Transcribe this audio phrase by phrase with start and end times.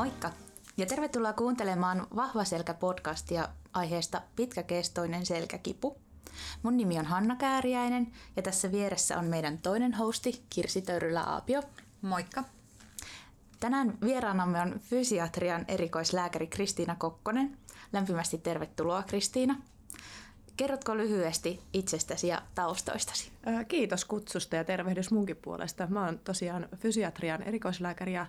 [0.00, 0.30] Moikka
[0.76, 5.96] ja tervetuloa kuuntelemaan Vahva selkä-podcastia aiheesta Pitkäkestoinen selkäkipu.
[6.62, 11.62] Mun nimi on Hanna Kääriäinen ja tässä vieressä on meidän toinen hosti Kirsi Töyrylä-Aapio.
[12.02, 12.44] Moikka.
[13.60, 17.58] Tänään vieraanamme on fysiatrian erikoislääkäri Kristiina Kokkonen.
[17.92, 19.62] Lämpimästi tervetuloa Kristiina.
[20.56, 23.32] Kerrotko lyhyesti itsestäsi ja taustoistasi?
[23.68, 25.86] Kiitos kutsusta ja tervehdys munkin puolesta.
[25.86, 28.26] Mä oon tosiaan fysiatrian erikoislääkäri ja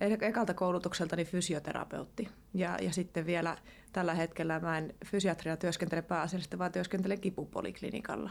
[0.00, 2.28] ekalta koulutukseltani fysioterapeutti.
[2.54, 3.58] Ja, ja sitten vielä
[3.92, 8.30] tällä hetkellä mä en fysiatriana työskentele pääasiallisesti, vaan työskentelen kipupoliklinikalla.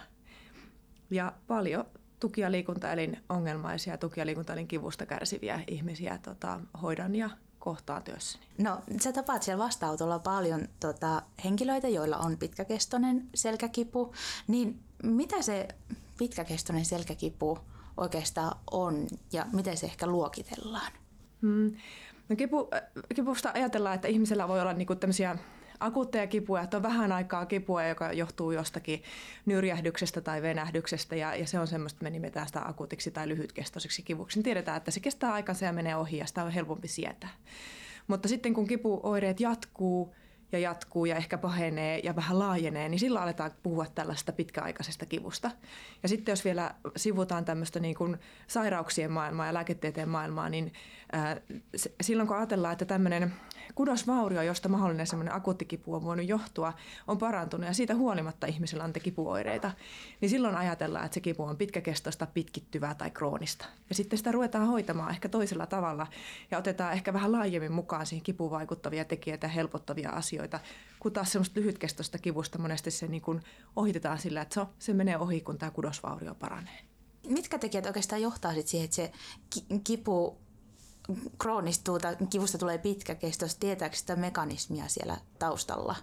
[1.09, 1.85] Ja paljon
[2.19, 8.45] tuki- ja liikuntaelin ongelmaisia, tuki- ja liikuntaelin kivusta kärsiviä ihmisiä tota, hoidan ja kohtaan työssäni.
[8.57, 14.13] No, sä tapaat siellä vastaanotolla paljon tota, henkilöitä, joilla on pitkäkestoinen selkäkipu.
[14.47, 15.67] Niin mitä se
[16.17, 17.59] pitkäkestoinen selkäkipu
[17.97, 20.91] oikeastaan on ja miten se ehkä luokitellaan?
[21.41, 21.75] Hmm.
[22.29, 22.81] No kipu, äh,
[23.15, 25.37] kipusta ajatellaan, että ihmisellä voi olla niinku tämmöisiä
[25.79, 29.03] akuutteja kipuja, että on vähän aikaa kipua, joka johtuu jostakin
[29.45, 34.37] nyrjähdyksestä tai venähdyksestä ja, ja se on semmoista, me nimetään sitä akuutiksi tai lyhytkestoiseksi kivuksi.
[34.37, 37.29] Niin tiedetään, että se kestää aikansa ja menee ohi ja sitä on helpompi sietää.
[38.07, 40.15] Mutta sitten kun kipuoireet jatkuu,
[40.51, 45.51] ja jatkuu ja ehkä pahenee ja vähän laajenee, niin silloin aletaan puhua tällaista pitkäaikaisesta kivusta.
[46.03, 48.17] Ja sitten jos vielä sivutaan tämmöistä niin kuin
[48.47, 50.73] sairauksien maailmaa ja lääketieteen maailmaa, niin
[51.11, 51.37] ää,
[52.01, 53.33] silloin kun ajatellaan, että tämmöinen
[53.75, 56.73] kudosvaurio, josta mahdollinen semmoinen akuutti kipu on voinut johtua,
[57.07, 59.71] on parantunut ja siitä huolimatta ihmisellä on kipuoireita,
[60.21, 63.65] niin silloin ajatellaan, että se kipu on pitkäkestoista, pitkittyvää tai kroonista.
[63.89, 66.07] Ja sitten sitä ruvetaan hoitamaan ehkä toisella tavalla
[66.51, 70.59] ja otetaan ehkä vähän laajemmin mukaan siihen kipuun vaikuttavia tekijöitä helpottavia asioita,
[70.99, 73.41] kun taas semmoista lyhytkestoista kivusta monesti se niin kuin
[73.75, 76.79] ohitetaan sillä, että se, se menee ohi, kun tämä kudosvaurio paranee.
[77.27, 79.11] Mitkä tekijät oikeastaan johtaa siihen, että se
[79.83, 80.37] kipu
[81.37, 85.95] kroonistuu tai kivusta tulee pitkäkestois, tietääkö sitä mekanismia siellä taustalla?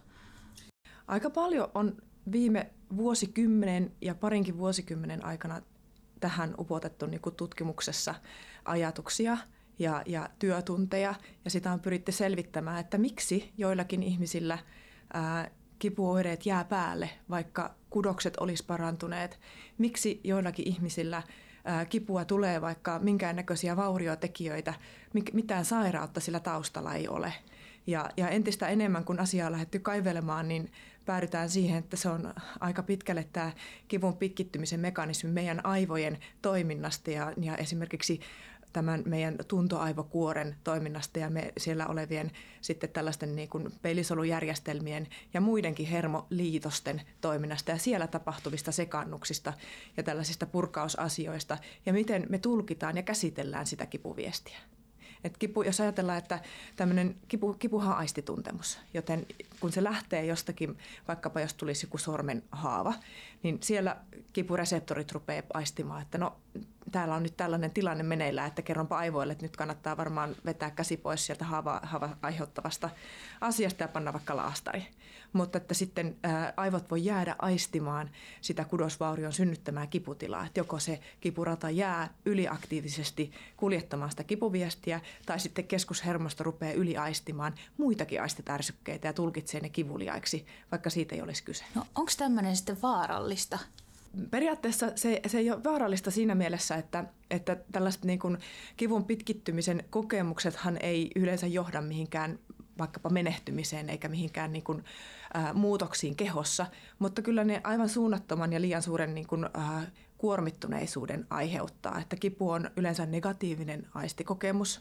[1.07, 1.97] Aika paljon on
[2.33, 5.63] viime vuosikymmenen ja parinkin vuosikymmenen aikana
[6.21, 8.15] tähän upotettu niin kuin tutkimuksessa
[8.65, 9.39] ajatuksia
[9.79, 11.15] ja, ja työtunteja,
[11.45, 14.59] ja sitä on pyritty selvittämään, että miksi joillakin ihmisillä
[15.13, 19.41] ää, kipuoireet jää päälle, vaikka kudokset olisi parantuneet.
[19.79, 21.23] Miksi joillakin ihmisillä
[21.89, 24.75] kipua tulee, vaikka minkäännäköisiä vauriotekijöitä,
[25.33, 27.33] mitään sairautta sillä taustalla ei ole.
[27.87, 30.73] Ja, ja entistä enemmän, kun asiaa on lähdetty kaivelemaan, niin
[31.07, 33.53] päädytään siihen, että se on aika pitkälle tämä
[33.89, 38.21] kivun pitkittymisen mekanismi meidän aivojen toiminnasta ja, ja esimerkiksi
[38.75, 42.31] tämän meidän tuntoaivokuoren toiminnasta ja me siellä olevien
[42.61, 49.53] sitten tällaisten niin kuin peilisolujärjestelmien ja muidenkin hermoliitosten toiminnasta ja siellä tapahtuvista sekannuksista
[49.97, 54.59] ja tällaisista purkausasioista ja miten me tulkitaan ja käsitellään sitä kipuviestiä.
[55.25, 56.41] Et kipu, jos ajatellaan, että
[56.77, 59.27] tämmöinen kipu, kipuhan on aistituntemus, joten
[59.61, 62.95] kun se lähtee jostakin, vaikkapa jos tulisi joku sormen haava,
[63.45, 63.97] niin siellä
[64.33, 66.37] kipureseptorit rupeaa aistimaan, että no
[66.93, 70.97] täällä on nyt tällainen tilanne meneillään, että kerronpa aivoille, että nyt kannattaa varmaan vetää käsi
[70.97, 72.91] pois sieltä haava, haava aiheuttavasta
[73.41, 74.87] asiasta ja panna vaikka laastari.
[75.33, 78.11] Mutta että sitten ää, aivot voi jäädä aistimaan
[78.41, 85.65] sitä kudosvaurion synnyttämää kiputilaa, että joko se kipurata jää yliaktiivisesti kuljettamaan sitä kipuviestiä tai sitten
[85.65, 91.65] keskushermosto rupeaa yliaistimaan muitakin aistitärsykkeitä ja tulkitsee ne kivuliaiksi, vaikka siitä ei olisi kyse.
[91.75, 93.34] No onko tämmöinen sitten vaarallista?
[94.31, 98.39] Periaatteessa se, se ei ole vaarallista siinä mielessä, että, että tällaiset niin kuin
[98.77, 102.39] kivun pitkittymisen kokemuksethan ei yleensä johda mihinkään
[102.79, 104.85] vaikkapa menehtymiseen eikä mihinkään niin kuin,
[105.37, 106.67] ä, muutoksiin kehossa,
[106.99, 109.51] mutta kyllä ne aivan suunnattoman ja liian suuren niin kuin, ä,
[110.19, 112.01] kuormittuneisuuden aiheuttaa.
[112.01, 114.81] Että kipu on yleensä negatiivinen aistikokemus.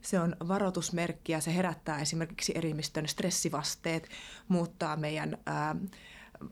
[0.00, 4.08] Se on varoitusmerkki ja se herättää esimerkiksi erimistön stressivasteet,
[4.48, 5.76] muuttaa meidän ä,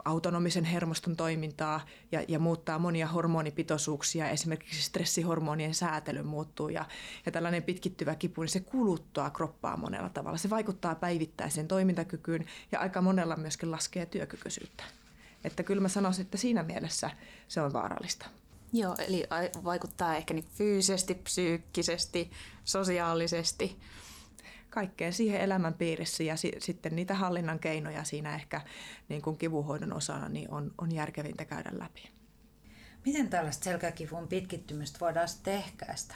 [0.04, 1.80] autonomisen hermoston toimintaa
[2.12, 4.30] ja, ja muuttaa monia hormonipitoisuuksia.
[4.30, 6.84] Esimerkiksi stressihormonien säätely muuttuu ja,
[7.26, 10.38] ja tällainen pitkittyvä kipu, niin se kuluttaa kroppaa monella tavalla.
[10.38, 14.84] Se vaikuttaa päivittäiseen toimintakykyyn ja aika monella myöskin laskee työkykyisyyttä.
[15.44, 17.10] Että kyllä mä sanoisin, että siinä mielessä
[17.48, 18.26] se on vaarallista.
[18.72, 19.24] Joo, eli
[19.64, 22.30] vaikuttaa ehkä niin fyysisesti, psyykkisesti,
[22.64, 23.78] sosiaalisesti
[24.72, 28.60] kaikkeen siihen elämän piirissä ja si- sitten niitä hallinnan keinoja siinä ehkä
[29.08, 32.10] niin kuin kivuhoidon osana niin on, on järkevintä käydä läpi.
[33.06, 36.14] Miten tällaista selkäkivun pitkittymistä voidaan sitten ehkäistä?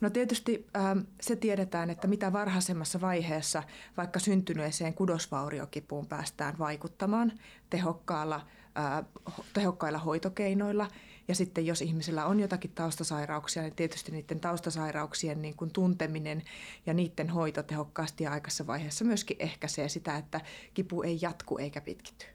[0.00, 3.62] No tietysti ähm, se tiedetään, että mitä varhaisemmassa vaiheessa
[3.96, 7.32] vaikka syntyneeseen kudosvauriokipuun päästään vaikuttamaan
[7.70, 8.46] tehokkaalla,
[8.78, 9.04] äh,
[9.52, 10.88] tehokkailla hoitokeinoilla.
[11.28, 16.42] Ja sitten jos ihmisellä on jotakin taustasairauksia, niin tietysti niiden taustasairauksien niin kuin tunteminen
[16.86, 20.40] ja niiden hoito tehokkaasti ja aikaisessa vaiheessa myöskin ehkäisee sitä, että
[20.74, 22.26] kipu ei jatku eikä pitkity.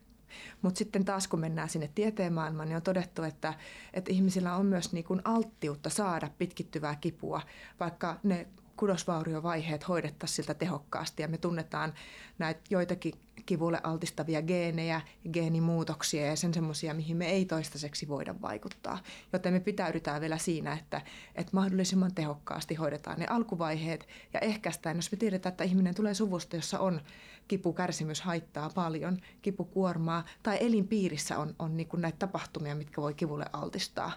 [0.62, 3.54] Mutta sitten taas kun mennään sinne tieteen maailmaan, niin on todettu, että,
[3.94, 7.42] että ihmisillä on myös niin kuin alttiutta saada pitkittyvää kipua,
[7.80, 11.94] vaikka ne kudosvauriovaiheet hoidettaisiin siltä tehokkaasti ja me tunnetaan
[12.39, 13.13] näitä joitakin
[13.45, 15.01] kivulle altistavia geenejä,
[15.33, 19.00] geenimuutoksia ja sen semmoisia, mihin me ei toistaiseksi voida vaikuttaa.
[19.33, 21.01] Joten me pitäydytään vielä siinä, että,
[21.35, 26.56] että mahdollisimman tehokkaasti hoidetaan ne alkuvaiheet ja ehkäistään, jos me tiedetään, että ihminen tulee suvusta,
[26.56, 27.01] jossa on
[27.47, 33.13] kipu, kärsimys haittaa paljon, kipukuormaa tai elinpiirissä on, on niin kuin näitä tapahtumia, mitkä voi
[33.13, 34.12] kivulle altistaa,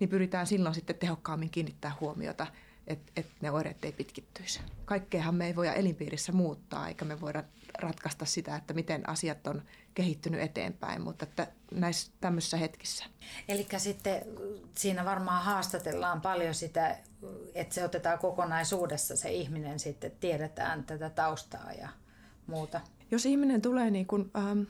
[0.00, 2.46] niin pyritään silloin sitten tehokkaammin kiinnittää huomiota
[2.86, 4.60] että et ne oireet ei pitkittyisi.
[4.84, 7.44] Kaikkeahan me ei voida elinpiirissä muuttaa, eikä me voida
[7.78, 9.62] ratkaista sitä, että miten asiat on
[9.94, 13.04] kehittynyt eteenpäin, mutta että näissä tämmöisissä hetkissä.
[13.48, 14.22] Eli sitten
[14.74, 16.98] siinä varmaan haastatellaan paljon sitä,
[17.54, 21.88] että se otetaan kokonaisuudessa se ihminen sitten, tiedetään tätä taustaa ja
[22.46, 22.80] muuta.
[23.10, 24.62] Jos ihminen tulee niin kuin, ähm,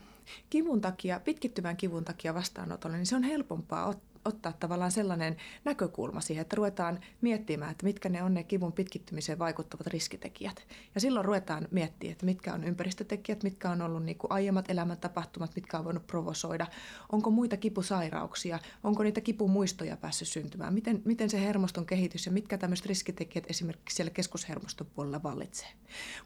[0.49, 6.21] kivun takia, pitkittyvän kivun takia vastaanotolle, niin se on helpompaa ottaa ottaa tavallaan sellainen näkökulma
[6.21, 10.67] siihen, että ruvetaan miettimään, että mitkä ne on ne kivun pitkittymiseen vaikuttavat riskitekijät.
[10.95, 15.55] Ja silloin ruvetaan miettimään, että mitkä on ympäristötekijät, mitkä on ollut niin kuin aiemmat elämäntapahtumat,
[15.55, 16.67] mitkä on voinut provosoida.
[17.11, 22.57] Onko muita kipusairauksia, onko niitä kipumuistoja päässyt syntymään, miten, miten se hermoston kehitys ja mitkä
[22.57, 25.69] tämmöiset riskitekijät esimerkiksi siellä keskushermoston puolella vallitsee.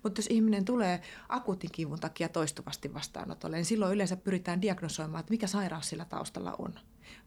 [0.04, 5.32] Mutta jos ihminen tulee akuutin kivun takia toistuvasti vastaanotolle, niin silloin yleensä pyritään diagnosoimaan, että
[5.32, 6.74] mikä sairaus sillä taustalla on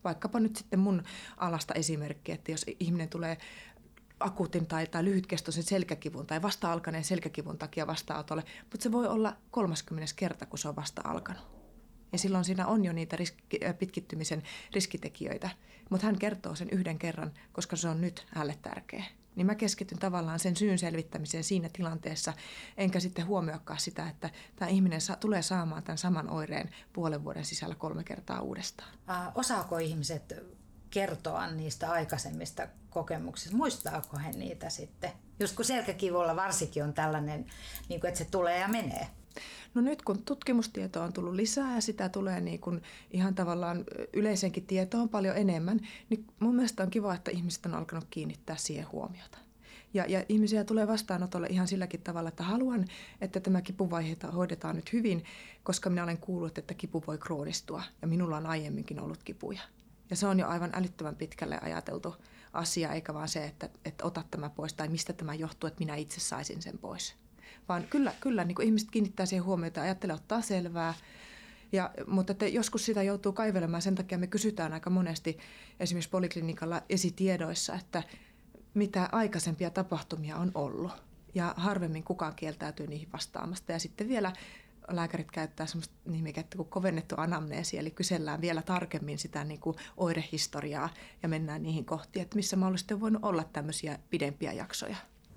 [0.05, 1.03] vaikkapa nyt sitten mun
[1.37, 3.39] alasta esimerkki, että jos ihminen tulee
[4.21, 9.37] akuutin tai, tai lyhytkestoisen selkäkivun tai vasta alkaneen selkäkivun takia vastaanotolle, mutta se voi olla
[9.51, 11.43] 30 kerta, kun se on vasta alkanut.
[12.13, 14.43] Ja silloin siinä on jo niitä riski, pitkittymisen
[14.73, 15.51] riskitekijöitä,
[15.91, 19.05] mutta hän kertoo sen yhden kerran, koska se on nyt hänelle tärkeä
[19.37, 22.33] niin mä keskityn tavallaan sen syyn selvittämiseen siinä tilanteessa,
[22.77, 27.45] enkä sitten huomioikaan sitä, että tämä ihminen sa- tulee saamaan tämän saman oireen puolen vuoden
[27.45, 28.91] sisällä kolme kertaa uudestaan.
[29.11, 30.35] Äh, osaako ihmiset
[30.91, 33.57] kertoa niistä aikaisemmista kokemuksista?
[33.57, 35.11] Muistaako he niitä sitten?
[35.41, 37.47] Just kun selkäkivulla varsinkin on tällainen,
[37.89, 39.09] niin kuin, että se tulee ja menee.
[39.75, 44.67] No nyt kun tutkimustietoa on tullut lisää ja sitä tulee niin kuin ihan tavallaan yleisenkin
[44.67, 45.81] tietoon paljon enemmän,
[46.11, 49.39] niin mun mielestä on kiva, että ihmiset on alkanut kiinnittää siihen huomiota.
[49.95, 52.85] Ja, ja ihmisiä tulee vastaanotolle ihan silläkin tavalla, että haluan,
[53.21, 55.25] että tämä kipuvaihe hoidetaan nyt hyvin,
[55.63, 59.61] koska minä olen kuullut, että kipu voi kroonistua ja minulla on aiemminkin ollut kipuja.
[60.11, 62.15] Ja se on jo aivan älyttömän pitkälle ajateltu
[62.53, 65.95] asia, eikä vaan se, että, että ota tämä pois tai mistä tämä johtuu, että minä
[65.95, 67.15] itse saisin sen pois
[67.69, 70.95] vaan kyllä, kyllä niin kuin ihmiset kiinnittää siihen huomiota ja ajattelee ottaa selvää.
[71.73, 75.39] Ja, mutta että joskus sitä joutuu kaivelemaan, sen takia me kysytään aika monesti
[75.81, 78.03] esimerkiksi poliklinikalla esitiedoissa, että
[78.75, 80.93] mitä aikaisempia tapahtumia on ollut.
[81.35, 83.73] Ja harvemmin kukaan kieltäytyy niihin vastaamasta.
[83.73, 84.33] Ja sitten vielä
[84.89, 90.89] lääkärit käyttää sellaista nimikettä kuin kovennettu anamneesi, eli kysellään vielä tarkemmin sitä niin kuin oirehistoriaa
[91.23, 94.97] ja mennään niihin kohtiin, että missä mahdollisesti on voinut olla tämmöisiä pidempiä jaksoja.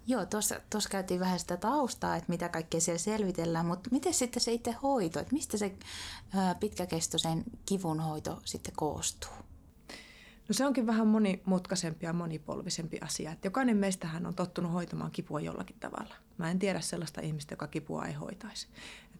[0.10, 4.54] Joo, tuossa käytiin vähän sitä taustaa, että mitä kaikkea siellä selvitellään, mutta miten sitten se
[4.54, 5.76] itse hoito, että mistä se
[6.60, 9.32] pitkäkestoisen kivun hoito sitten koostuu?
[10.48, 13.32] No se onkin vähän monimutkaisempi ja monipolvisempi asia.
[13.32, 16.16] Että jokainen meistähän on tottunut hoitamaan kipua jollakin tavalla.
[16.38, 18.68] Mä en tiedä sellaista ihmistä, joka kipua ei hoitaisi.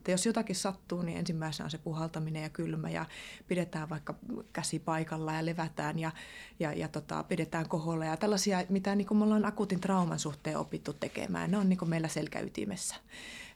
[0.08, 3.06] Että jos jotakin sattuu, niin ensimmäisenä on se puhaltaminen ja kylmä ja
[3.48, 4.16] pidetään vaikka
[4.54, 6.12] käsi paikalla ja levätään ja,
[6.60, 8.06] ja, ja tota, pidetään koholla.
[8.06, 12.08] Ja tällaisia, mitä niin me ollaan akuutin trauman suhteen opittu tekemään, ne on niin meillä
[12.08, 12.96] selkäytimessä.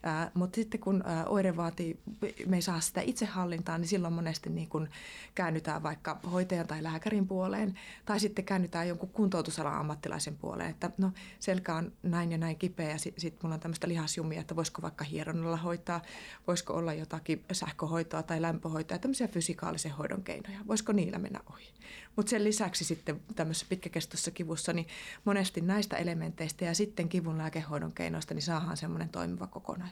[0.02, 2.00] Ää, mutta sitten kun ää, oire vaatii,
[2.46, 4.88] me ei saa sitä itsehallintaa, niin silloin monesti niin kun
[5.34, 11.12] käännytään vaikka hoitajan tai lääkärin puoleen tai sitten käännytään jonkun kuntoutusalan ammattilaisen puoleen, että no
[11.38, 14.82] selkä on näin ja näin kipeä ja sitten sit mulla on tämmöistä lihasjumia, että voisiko
[14.82, 16.02] vaikka hieronnalla hoitaa,
[16.46, 21.72] voisiko olla jotakin sähköhoitoa tai lämpöhoitoa, tämmöisiä fysikaalisen hoidon keinoja, voisiko niillä mennä ohi.
[22.16, 24.86] Mutta sen lisäksi sitten tämmöisessä pitkäkestoisessa kivussa, niin
[25.24, 29.91] monesti näistä elementeistä ja sitten kivun lääkehoidon keinoista, niin saadaan semmoinen toimiva kokonaisuus.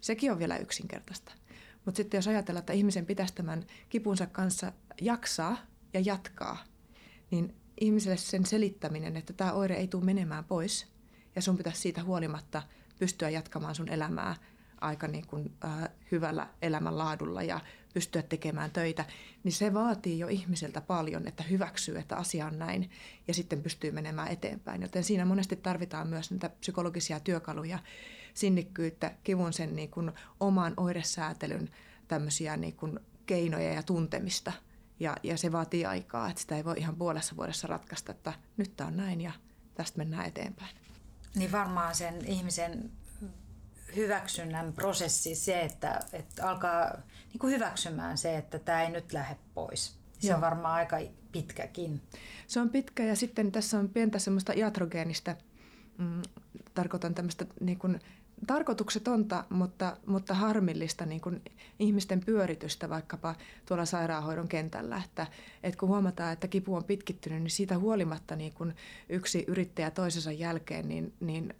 [0.00, 1.32] Sekin on vielä yksinkertaista.
[1.84, 5.56] Mutta sitten jos ajatellaan, että ihmisen pitäisi tämän kipunsa kanssa jaksaa
[5.94, 6.64] ja jatkaa,
[7.30, 10.86] niin ihmiselle sen selittäminen, että tämä oire ei tule menemään pois
[11.36, 12.62] ja sun pitäisi siitä huolimatta
[12.98, 14.36] pystyä jatkamaan sun elämää
[14.80, 17.60] aika niin kuin, äh, hyvällä elämänlaadulla ja
[17.94, 19.04] pystyä tekemään töitä,
[19.44, 22.90] niin se vaatii jo ihmiseltä paljon, että hyväksyy, että asia on näin
[23.28, 24.82] ja sitten pystyy menemään eteenpäin.
[24.82, 27.78] Joten siinä monesti tarvitaan myös näitä psykologisia työkaluja,
[28.38, 31.70] sinnikkyyttä, kivun sen niin kuin oman oiresäätelyn
[32.08, 34.52] tämmöisiä niin kuin keinoja ja tuntemista.
[35.00, 38.76] Ja, ja se vaatii aikaa, että sitä ei voi ihan puolessa vuodessa ratkaista, että nyt
[38.76, 39.32] tämä on näin ja
[39.74, 40.76] tästä mennään eteenpäin.
[41.34, 42.90] Niin varmaan sen ihmisen
[43.96, 46.90] hyväksynnän prosessi se, että, että alkaa
[47.28, 49.98] niin kuin hyväksymään se, että tämä ei nyt lähde pois.
[50.18, 50.34] Se Joo.
[50.34, 50.96] on varmaan aika
[51.32, 52.00] pitkäkin.
[52.46, 55.36] Se on pitkä ja sitten tässä on pientä semmoista iatrogeenistä,
[55.98, 56.22] mm,
[56.74, 58.00] tarkoitan tämmöistä niin kuin
[58.46, 61.42] tarkoituksetonta, mutta, mutta harmillista niin kuin
[61.78, 63.34] ihmisten pyöritystä vaikkapa
[63.66, 65.02] tuolla sairaanhoidon kentällä.
[65.04, 65.26] Että,
[65.62, 68.74] että kun huomataan, että kipu on pitkittynyt, niin siitä huolimatta niin kuin
[69.08, 71.54] yksi yrittäjä toisensa jälkeen niin, niin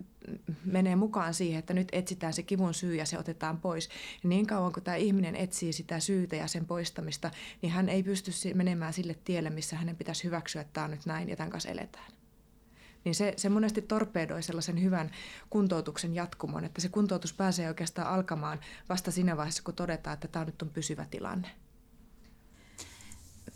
[0.65, 3.89] menee mukaan siihen, että nyt etsitään se kivun syy ja se otetaan pois.
[4.23, 7.31] Ja niin kauan kuin tämä ihminen etsii sitä syytä ja sen poistamista,
[7.63, 11.07] niin hän ei pysty menemään sille tielle, missä hänen pitäisi hyväksyä, että tämä on nyt
[11.07, 12.13] näin ja tämän kanssa eletään
[13.09, 15.11] niin se, se monesti torpedoi sellaisen hyvän
[15.51, 20.45] kuntoutuksen jatkumon, että se kuntoutus pääsee oikeastaan alkamaan vasta siinä vaiheessa, kun todetaan, että tämä
[20.45, 21.51] nyt on pysyvä tilanne.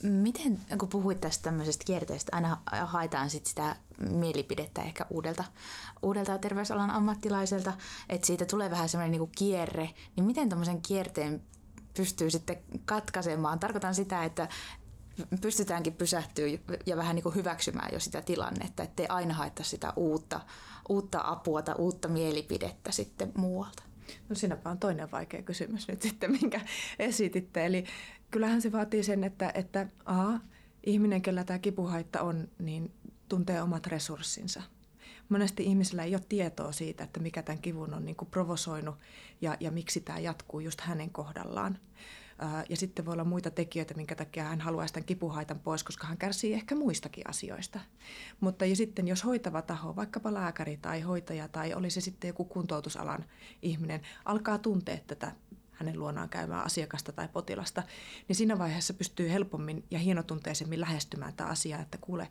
[0.02, 3.76] Miten, kun puhuit tästä tämmöisestä kierteestä, aina haetaan sit sitä
[4.10, 5.44] mielipidettä ehkä uudelta,
[6.02, 7.72] uudelta terveysalan ammattilaiselta,
[8.08, 11.42] että siitä tulee vähän semmoinen niin kierre, niin miten tämmöisen kierteen
[11.96, 13.58] pystyy sitten katkaisemaan?
[13.58, 14.48] Tarkoitan sitä, että
[15.40, 16.46] pystytäänkin pysähtyä
[16.86, 20.40] ja vähän niin kuin hyväksymään jo sitä tilannetta, ettei aina haeta sitä uutta,
[20.88, 23.82] uutta apua tai uutta mielipidettä sitten muualta.
[24.28, 26.60] No sinäpä on toinen vaikea kysymys nyt sitten, minkä
[26.98, 27.66] esititte.
[27.66, 27.84] Eli
[28.30, 30.38] kyllähän se vaatii sen, että, että a,
[30.86, 32.92] ihminen, kellä tämä kipuhaitta on, niin
[33.28, 34.62] tuntee omat resurssinsa.
[35.28, 38.94] Monesti ihmisillä ei ole tietoa siitä, että mikä tämän kivun on niin kuin provosoinut
[39.40, 41.78] ja, ja miksi tämä jatkuu just hänen kohdallaan.
[42.68, 46.18] Ja sitten voi olla muita tekijöitä, minkä takia hän haluaa tämän kipuhaitan pois, koska hän
[46.18, 47.80] kärsii ehkä muistakin asioista.
[48.40, 52.44] Mutta ja sitten jos hoitava taho, vaikkapa lääkäri tai hoitaja tai oli se sitten joku
[52.44, 53.24] kuntoutusalan
[53.62, 55.32] ihminen, alkaa tuntea tätä
[55.72, 57.82] hänen luonaan käymään asiakasta tai potilasta,
[58.28, 62.28] niin siinä vaiheessa pystyy helpommin ja hienotunteisemmin lähestymään tätä asiaa, että kuule,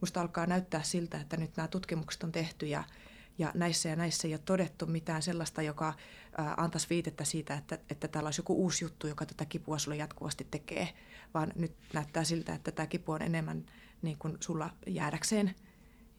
[0.00, 2.84] musta alkaa näyttää siltä, että nyt nämä tutkimukset on tehty ja
[3.40, 5.94] ja näissä ja näissä ei ole todettu mitään sellaista, joka
[6.56, 10.46] antaisi viitettä siitä, että, että täällä olisi joku uusi juttu, joka tätä kipua sulle jatkuvasti
[10.50, 10.88] tekee,
[11.34, 13.66] vaan nyt näyttää siltä, että tämä kipu on enemmän
[14.02, 15.54] niin kuin sulla jäädäkseen.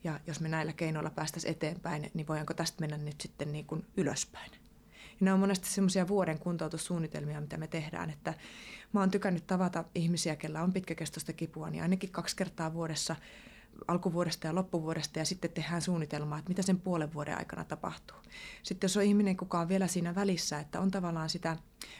[0.03, 3.85] Ja jos me näillä keinoilla päästäisiin eteenpäin, niin voidaanko tästä mennä nyt sitten niin kuin
[3.97, 4.51] ylöspäin.
[4.51, 4.57] Ja
[5.19, 8.33] ne on monesti semmoisia vuoden kuntoutussuunnitelmia, mitä me tehdään, että
[8.93, 13.15] mä oon tykännyt tavata ihmisiä, kellä on pitkäkestoista kipua, niin ainakin kaksi kertaa vuodessa–
[13.87, 18.17] alkuvuodesta ja loppuvuodesta ja sitten tehdään suunnitelmaa, että mitä sen puolen vuoden aikana tapahtuu.
[18.63, 21.57] Sitten jos on ihminen, kuka on vielä siinä välissä, että on tavallaan sitä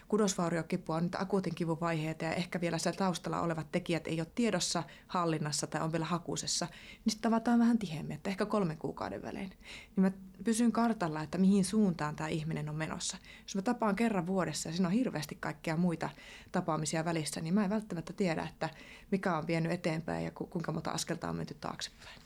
[0.07, 4.27] kudosvauriokipua, on nyt akuutin kivun vaiheita ja ehkä vielä siellä taustalla olevat tekijät ei ole
[4.35, 6.67] tiedossa, hallinnassa tai on vielä hakusessa,
[7.05, 9.49] niin sitten tavataan vähän tihemmin, että ehkä kolmen kuukauden välein.
[9.49, 10.11] Niin mä
[10.43, 13.17] pysyn kartalla, että mihin suuntaan tämä ihminen on menossa.
[13.43, 16.09] Jos mä tapaan kerran vuodessa ja siinä on hirveästi kaikkia muita
[16.51, 18.69] tapaamisia välissä, niin mä en välttämättä tiedä, että
[19.11, 22.20] mikä on vienyt eteenpäin ja kuinka monta askelta on menty taaksepäin.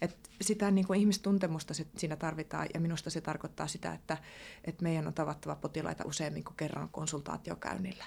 [0.00, 4.18] Et sitä niin kuin ihmistuntemusta se, siinä tarvitaan ja minusta se tarkoittaa sitä, että,
[4.64, 8.04] että meidän on tavattava potilaita useammin kuin kerran konsultaatiokäynnillä.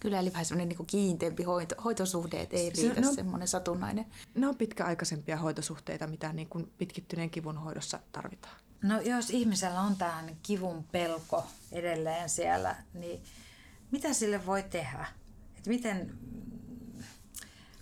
[0.00, 4.06] Kyllä, eli vähän semmoinen niin kiinteämpi hoito, hoitosuhde, että ei riitä no, semmoinen satunnainen.
[4.34, 8.56] Ne on pitkäaikaisempia hoitosuhteita, mitä niin kuin pitkittyneen kivun hoidossa tarvitaan.
[8.82, 13.22] No jos ihmisellä on tämä kivun pelko edelleen siellä, niin
[13.90, 15.06] mitä sille voi tehdä?
[15.58, 16.18] Et miten,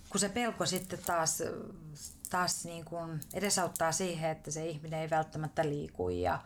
[0.09, 1.43] kun se pelko sitten taas,
[2.33, 6.39] taas niin kuin edesauttaa siihen, että se ihminen ei välttämättä liiku ja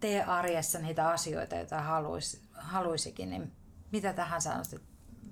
[0.00, 3.52] tee arjessa niitä asioita, joita haluaisi, haluaisikin, niin
[3.92, 4.82] mitä tähän sanoisit?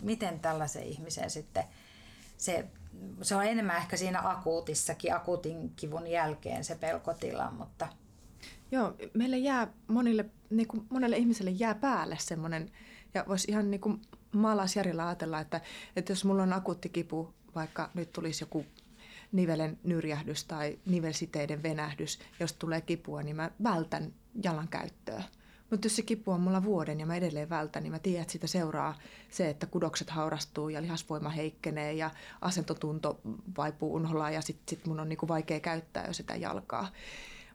[0.03, 1.65] Miten tällaisen ihmisen sitten
[2.37, 2.69] se,
[3.23, 7.89] se on enemmän ehkä siinä akuutissakin, akuutin kivun jälkeen se pelkotila, mutta...
[8.71, 12.71] Joo, meille jää monille, niin kuin monelle ihmiselle jää päälle semmoinen,
[13.15, 15.61] ja voisi ihan niin kuin maalaisjärjellä ajatella, että,
[15.97, 18.67] että jos mulla on akuutti kipu, vaikka nyt tulisi joku
[19.35, 24.13] nivelen nyrjähdys tai nivelsiteiden venähdys, jos tulee kipua, niin mä vältän
[24.45, 25.23] jalan käyttöä.
[25.71, 28.33] Mutta jos se kipu on mulla vuoden ja mä edelleen vältän, niin mä tiedän, että
[28.33, 28.99] siitä seuraa
[29.31, 32.11] se, että kudokset haurastuu ja lihasvoima heikkenee ja
[32.41, 33.21] asentotunto
[33.57, 36.93] vaipuu unholaan ja sitten sit mun on niinku vaikea käyttää jo sitä jalkaa.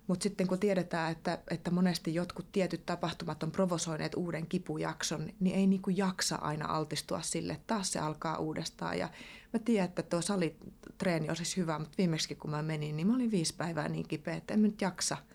[0.08, 5.56] Mutta sitten kun tiedetään, että, että monesti jotkut tietyt tapahtumat on provosoineet uuden kipujakson, niin
[5.56, 8.98] ei niinku jaksa aina altistua sille, että taas se alkaa uudestaan.
[8.98, 9.10] Ja
[9.54, 10.22] mä tiedän, että tuo
[11.00, 14.36] salitreeni olisi hyvä, mutta viimeksi kun mä menin, niin mä olin viisi päivää niin kipeä,
[14.36, 15.18] että en mä nyt jaksa–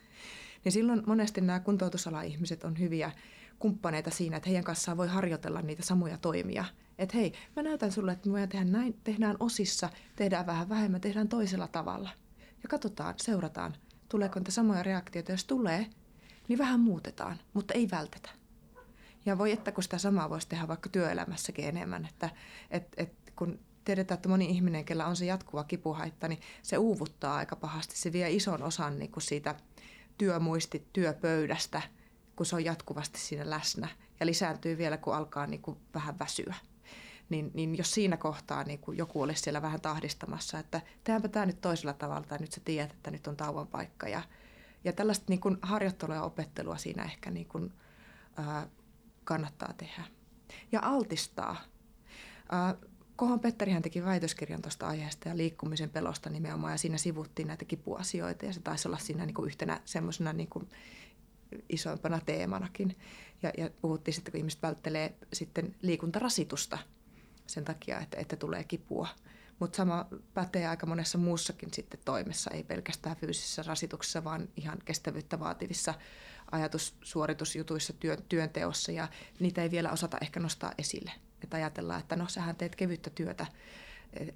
[0.65, 3.13] niin silloin monesti nämä kuntoutusala-ihmiset on hyviä
[3.59, 6.65] kumppaneita siinä, että heidän kanssaan voi harjoitella niitä samoja toimia.
[6.99, 11.01] Että hei, mä näytän sulle, että me voidaan tehdä näin, tehdään osissa, tehdään vähän vähemmän,
[11.01, 12.11] tehdään toisella tavalla.
[12.63, 13.77] Ja katsotaan, seurataan,
[14.09, 15.33] tuleeko niitä samoja reaktioita.
[15.33, 15.87] Jos tulee,
[16.49, 18.31] niin vähän muutetaan, mutta ei vältetä.
[19.27, 22.31] Ja voi että kun sitä samaa voisi tehdä vaikka työelämässäkin enemmän, että
[22.71, 27.37] et, et, kun tiedetään, että moni ihminen, kellä on se jatkuva kipuhaitta, niin se uuvuttaa
[27.37, 27.97] aika pahasti.
[27.97, 29.55] Se vie ison osan niin kuin siitä
[30.19, 31.83] työmuisti työpöydästä,
[32.37, 33.89] kun se on jatkuvasti siinä läsnä.
[34.21, 36.55] Ja lisääntyy vielä, kun alkaa niin kuin vähän väsyä.
[37.29, 41.47] Niin, niin jos siinä kohtaa niin kuin joku olisi siellä vähän tahdistamassa, että tehdäänpä tämä
[41.47, 44.09] nyt toisella tavalla, tai nyt sä tiedät, että nyt on tauon paikka.
[44.09, 44.23] Ja,
[44.85, 47.73] ja tällaista niin kuin harjoittelua ja opettelua siinä ehkä niin kuin,
[48.37, 48.69] ää,
[49.25, 50.05] kannattaa tehdä.
[50.73, 51.57] Ja altistaa.
[52.51, 52.75] Ää,
[53.17, 58.47] Kohon Petterihän teki väitöskirjan tuosta aiheesta ja liikkumisen pelosta nimenomaan, ja siinä sivuttiin näitä kipuasioita,
[58.47, 60.69] ja se taisi olla siinä niin kuin yhtenä semmoisena niin kuin
[61.69, 62.97] isoimpana teemanakin.
[63.43, 66.79] Ja, ja puhuttiin sitten, kun ihmiset välttelee sitten liikuntarasitusta
[67.47, 69.09] sen takia, että, että tulee kipua.
[69.59, 75.41] Mutta sama pätee aika monessa muussakin sitten toimessa, ei pelkästään fyysisessä rasituksessa, vaan ihan kestävyyttä
[75.41, 75.95] vaativissa
[76.53, 79.09] ajatussuoritusjutuissa, työn, työnteossa, ja
[79.41, 81.13] niitä ei vielä osata ehkä nostaa esille.
[81.45, 83.47] Että ajatellaan, että no sähän teet kevyttä työtä,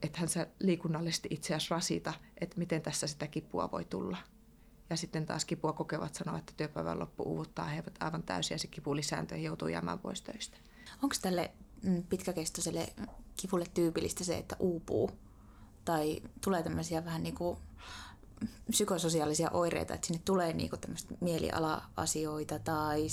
[0.03, 4.17] ethän sä liikunnallisesti itseäsi rasita, että miten tässä sitä kipua voi tulla.
[4.91, 8.67] Ja sitten taas kipua kokevat sanoo, että työpäivän loppu uuvuttaa heidät aivan täysin ja se
[8.67, 10.57] kipu lisääntyy ja joutuu jäämään pois töistä.
[11.03, 11.51] Onko tälle
[11.83, 12.93] mm, pitkäkestoiselle
[13.37, 15.11] kivulle tyypillistä se, että uupuu?
[15.85, 17.59] Tai tulee tämmöisiä vähän niin kuin
[18.71, 23.07] psykososiaalisia oireita, että sinne tulee niin kuin tämmöistä mieliala-asioita tai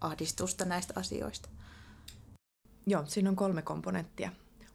[0.00, 1.48] ahdistusta näistä asioista?
[2.88, 4.30] Joo, siinä on kolme komponenttia.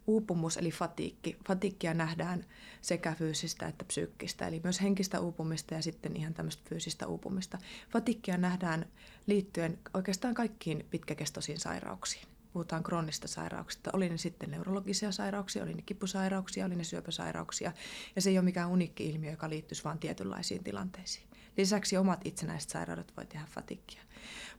[0.08, 1.38] Uupumus eli fatiikki.
[1.48, 2.46] Fatiikkia nähdään
[2.82, 7.58] sekä fyysistä että psyykkistä, eli myös henkistä uupumista ja sitten ihan tämmöistä fyysistä uupumista.
[7.90, 8.86] Fatiikkia nähdään
[9.26, 12.28] liittyen oikeastaan kaikkiin pitkäkestoisiin sairauksiin.
[12.54, 13.90] Puhutaan kroonista sairauksista.
[13.94, 17.72] Oli ne sitten neurologisia sairauksia, oli ne kipusairauksia, oli ne syöpäsairauksia.
[18.16, 21.28] Ja se ei ole mikään unikki ilmiö, joka liittyisi vain tietynlaisiin tilanteisiin.
[21.58, 24.02] Lisäksi omat itsenäiset sairaudet voi tehdä fatikkia.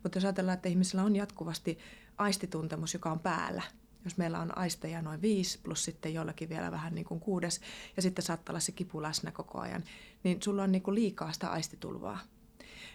[0.02, 1.78] Mutta jos ajatellaan, että ihmisellä on jatkuvasti
[2.18, 3.62] aistituntemus, joka on päällä,
[4.04, 7.60] jos meillä on aisteja noin viisi, plus sitten jollakin vielä vähän niin kuin kuudes,
[7.96, 9.84] ja sitten saattaa olla se kipu läsnä koko ajan,
[10.24, 12.18] niin sulla on niin kuin liikaa sitä aistitulvaa.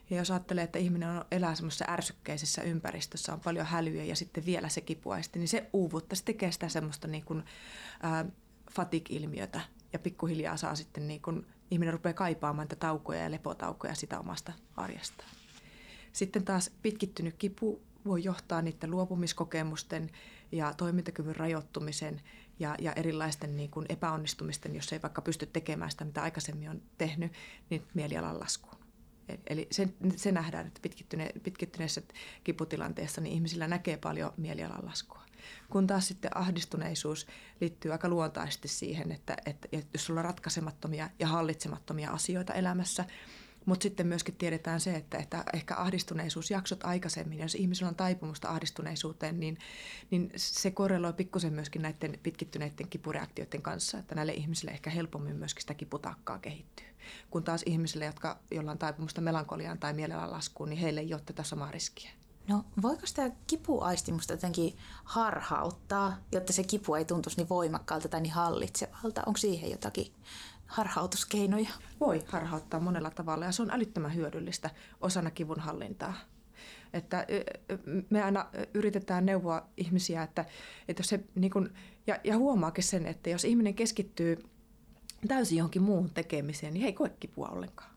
[0.09, 4.45] Ja jos ajattelee, että ihminen on, elää semmoisessa ärsykkeisessä ympäristössä, on paljon hälyä ja sitten
[4.45, 7.43] vielä se kipuaisti, niin se uuvuttaa, se tekee sitä semmoista niin kuin,
[8.01, 8.25] ää,
[8.71, 9.61] fatig-ilmiötä
[9.93, 15.29] ja pikkuhiljaa saa sitten niin kuin, ihminen rupeaa kaipaamaan taukoja ja lepotaukoja sitä omasta arjestaan.
[16.13, 20.11] Sitten taas pitkittynyt kipu voi johtaa niiden luopumiskokemusten
[20.51, 22.21] ja toimintakyvyn rajoittumisen
[22.59, 26.81] ja, ja erilaisten niin kuin epäonnistumisten, jos ei vaikka pysty tekemään sitä, mitä aikaisemmin on
[26.97, 27.33] tehnyt,
[27.69, 28.77] niin mielialan laskuun.
[29.47, 32.01] Eli se, se nähdään, että pitkittyneen pitkittyneessä
[32.43, 35.21] kiputilanteessa niin ihmisillä näkee paljon mielialan laskua.
[35.69, 37.27] Kun taas sitten ahdistuneisuus
[37.61, 43.05] liittyy aika luontaisesti siihen, että, että, että jos sulla on ratkaisemattomia ja hallitsemattomia asioita elämässä,
[43.67, 49.39] mutta sitten myöskin tiedetään se, että, että ehkä ahdistuneisuusjaksot aikaisemmin, jos ihmisellä on taipumusta ahdistuneisuuteen,
[49.39, 49.57] niin,
[50.11, 55.61] niin se korreloi pikkusen myöskin näiden pitkittyneiden kipureaktioiden kanssa, että näille ihmisille ehkä helpommin myöskin
[55.61, 56.87] sitä kiputaakkaa kehittyy.
[57.29, 61.21] Kun taas ihmisille, jotka jolla on taipumusta melankoliaan tai mielialan laskuun, niin heille ei ole
[61.25, 62.11] tätä samaa riskiä.
[62.47, 68.33] No voiko sitä kipuaistimusta jotenkin harhauttaa, jotta se kipu ei tuntuisi niin voimakkaalta tai niin
[68.33, 69.23] hallitsevalta?
[69.25, 70.13] Onko siihen jotakin
[70.67, 71.69] harhautuskeinoja?
[71.99, 74.69] Voi harhauttaa monella tavalla ja se on älyttömän hyödyllistä
[75.01, 76.13] osana kivun hallintaa.
[76.93, 77.27] Että
[78.09, 80.45] me aina yritetään neuvoa ihmisiä, että,
[80.87, 81.73] että se, niin kun,
[82.07, 84.37] ja, ja huomaakin sen, että jos ihminen keskittyy
[85.27, 87.91] täysin johonkin muuhun tekemiseen, niin he ei koe kipua ollenkaan.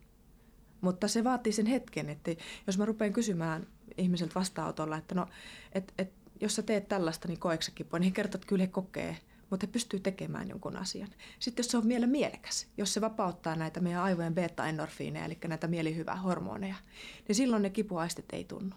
[0.81, 2.31] Mutta se vaatii sen hetken, että
[2.67, 3.67] jos mä rupean kysymään
[3.99, 5.27] ihmiseltä vastaanotolla, että no,
[5.73, 8.69] et, et, jos sä teet tällaista, niin koeksä kipua, niin he kertovat, että kyllä he
[8.69, 9.17] kokee–
[9.51, 11.09] mutta he pystyy tekemään jonkun asian.
[11.39, 15.67] Sitten jos se on vielä mielekäs, jos se vapauttaa näitä meidän aivojen beta-endorfiineja, eli näitä
[15.67, 16.75] mielihyvää hormoneja,
[17.29, 18.77] niin silloin ne kipuaistit ei tunnu.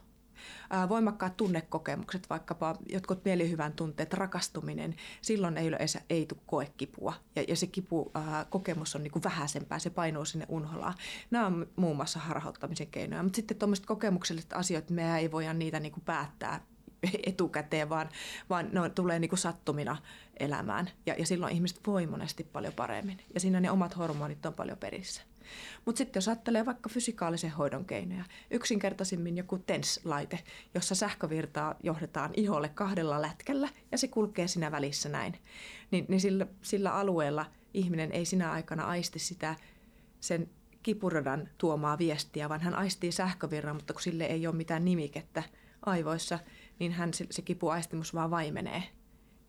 [0.89, 7.13] voimakkaat tunnekokemukset, vaikkapa jotkut mielihyvän tunteet, rakastuminen, silloin ei yleensä ei tule koekipua.
[7.35, 10.93] Ja, ja se kipu, ää, kokemus on niin kuin vähäisempää, se painuu sinne unholaan.
[11.31, 13.23] Nämä on muun muassa harhauttamisen keinoja.
[13.23, 16.61] Mutta sitten tuommoiset kokemukselliset asiat, me ei voida niitä niin kuin päättää
[17.25, 18.09] etukäteen, vaan,
[18.49, 19.97] vaan ne tulee niin kuin sattumina
[20.39, 20.89] elämään.
[21.05, 23.17] Ja, ja silloin ihmiset voi monesti paljon paremmin.
[23.33, 25.21] Ja siinä ne omat hormonit on paljon perissä.
[25.85, 30.39] Mutta sitten jos ajattelee vaikka fysikaalisen hoidon keinoja, yksinkertaisimmin joku TENS-laite,
[30.73, 35.37] jossa sähkövirtaa johdetaan iholle kahdella lätkällä ja se kulkee siinä välissä näin,
[35.91, 39.55] niin, niin sillä, sillä alueella ihminen ei sinä aikana aisti sitä
[40.19, 40.49] sen
[40.83, 45.43] kipuradan tuomaa viestiä, vaan hän aistii sähkövirran, mutta kun sille ei ole mitään nimikettä,
[45.85, 46.39] aivoissa,
[46.79, 48.83] niin hän, se, se kipuaistimus vaan vaimenee.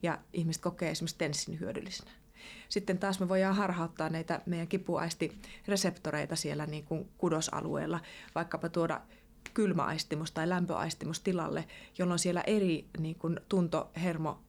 [0.02, 2.10] Ja ihmiset kokee esimerkiksi tenssin hyödyllisenä.
[2.68, 8.00] Sitten taas me voidaan harhauttaa näitä meidän kipuaistireseptoreita siellä niin kuin kudosalueella,
[8.34, 9.00] vaikkapa tuoda
[9.54, 11.64] kylmäaistimus tai lämpöaistimus tilalle,
[11.98, 14.42] jolloin siellä eri niin kuin tunto, hermo,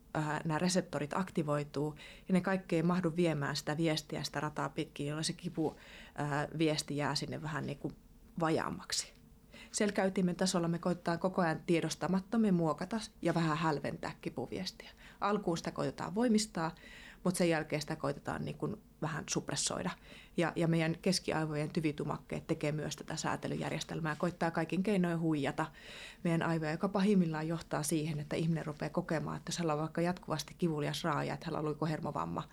[0.45, 1.95] nämä reseptorit aktivoituu
[2.27, 5.75] ja ne kaikki ei mahdu viemään sitä viestiä sitä rataa pitkin, jolloin se kipu
[6.57, 7.95] viesti jää sinne vähän niin kuin
[8.39, 9.14] vajaammaksi.
[9.75, 14.89] Selkäytimen tasolla me koitetaan koko ajan tiedostamattomien muokata ja vähän hälventää kipuviestiä.
[15.21, 16.75] Alkuun sitä koitetaan voimistaa,
[17.23, 19.89] mutta sen jälkeen sitä koitetaan niin kuin vähän suppressoida.
[20.37, 25.65] Ja, ja meidän keskiaivojen tyvitumakkeet tekee myös tätä säätelyjärjestelmää, koittaa kaikin keinoin huijata
[26.23, 30.01] meidän aivoja, joka pahimmillaan johtaa siihen, että ihminen rupeaa kokemaan, että jos hänellä on vaikka
[30.01, 32.49] jatkuvasti kivulias raaja, että hänellä on luikohermovamma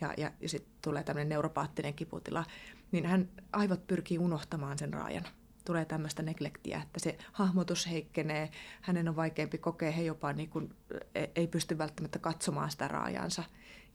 [0.00, 2.44] ja, ja, ja sitten tulee tämmöinen neuropaattinen kiputila,
[2.92, 5.24] niin hän aivot pyrkii unohtamaan sen raajan
[5.66, 8.50] tulee tämmöistä neglektiä, että se hahmotus heikkenee,
[8.80, 10.74] hänen on vaikeampi kokea, he jopa niin kuin,
[11.14, 13.42] e, ei pysty välttämättä katsomaan sitä raajansa.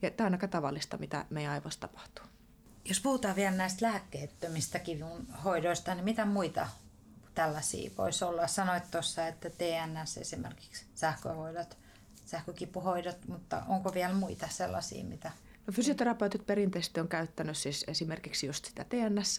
[0.02, 2.24] Ja tämä on aika tavallista, mitä meidän aivoissa tapahtuu.
[2.84, 6.68] Jos puhutaan vielä näistä lääkkeettömistä kivun hoidoista, niin mitä muita
[7.34, 8.46] tällaisia voisi olla?
[8.46, 11.78] Sanoit tuossa, että TNS esimerkiksi sähköhoidot,
[12.24, 15.30] sähkökipuhoidot, mutta onko vielä muita sellaisia, mitä
[15.66, 19.38] No, fysioterapeutit perinteisesti on käyttänyt siis esimerkiksi just sitä TNS,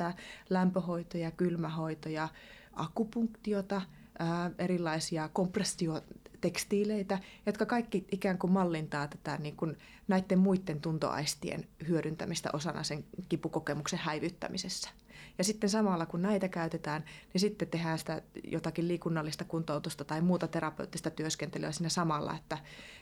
[0.50, 2.30] lämpöhoitoja, kylmähoitoja,
[2.74, 3.82] akupunktiota,
[4.20, 12.50] ää, erilaisia kompressiotekstiileitä, jotka kaikki ikään kuin mallintaa tätä niin kuin näiden muiden tuntoaistien hyödyntämistä
[12.54, 14.90] osana sen kipukokemuksen häivyttämisessä.
[15.38, 20.48] Ja sitten samalla kun näitä käytetään, niin sitten tehdään sitä jotakin liikunnallista kuntoutusta tai muuta
[20.48, 22.58] terapeuttista työskentelyä siinä samalla, että,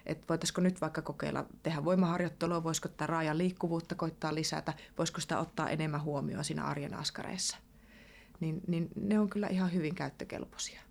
[0.06, 5.40] että voitaisiko nyt vaikka kokeilla tehdä voimaharjoittelua, voisiko tätä raajan liikkuvuutta koittaa lisätä, voisiko sitä
[5.40, 7.58] ottaa enemmän huomioon siinä arjen askareissa.
[8.40, 10.82] Niin, niin ne on kyllä ihan hyvin käyttökelpoisia.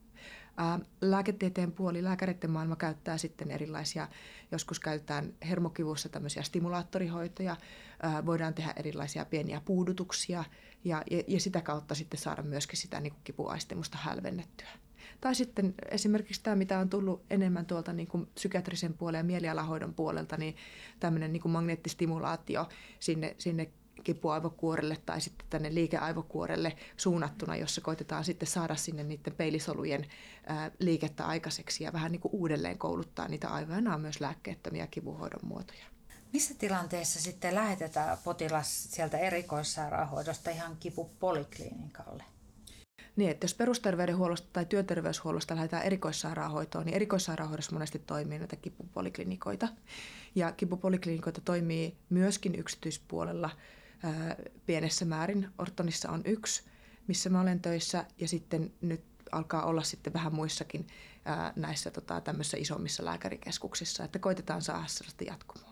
[1.00, 4.08] Lääketieteen puoli, lääkäreiden maailma käyttää sitten erilaisia,
[4.52, 7.56] joskus käytetään hermokivussa tämmöisiä stimulaattorihoitoja,
[8.26, 10.44] voidaan tehdä erilaisia pieniä puudutuksia
[10.84, 14.68] ja, ja, ja sitä kautta sitten saada myöskin sitä niin kuin kipuaistimusta hälvennettyä.
[15.20, 19.94] Tai sitten esimerkiksi tämä, mitä on tullut enemmän tuolta niin kuin psykiatrisen puolen ja mielialahoidon
[19.94, 20.56] puolelta, niin
[21.00, 22.68] tämmöinen niin kuin magneettistimulaatio
[23.00, 23.70] sinne, sinne
[24.04, 30.06] kipuaivokuorelle tai sitten tänne liikeaivokuorelle suunnattuna, jossa koitetaan sitten saada sinne niiden peilisolujen
[30.78, 33.80] liikettä aikaiseksi ja vähän niin kuin uudelleen kouluttaa niitä aivoja.
[33.80, 35.84] Nämä on myös lääkkeettömiä kivuhoidon muotoja.
[36.32, 42.24] Missä tilanteessa sitten lähetetään potilas sieltä erikoissairaanhoidosta ihan kipupoliklinikalle?
[43.16, 49.68] Niin, että jos perusterveydenhuollosta tai työterveyshuollosta lähdetään erikoissairaanhoitoon, niin erikoissairaanhoidossa monesti toimii näitä kipupoliklinikoita.
[50.34, 53.50] Ja kipupoliklinikoita toimii myöskin yksityispuolella
[54.66, 55.48] pienessä määrin.
[55.58, 56.62] Ortonissa on yksi,
[57.06, 60.86] missä mä olen töissä, ja sitten nyt alkaa olla sitten vähän muissakin
[61.56, 62.22] näissä tota,
[62.56, 65.69] isommissa lääkärikeskuksissa, että koitetaan saada sellaista jatkumoa.